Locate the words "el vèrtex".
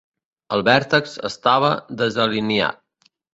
0.55-1.13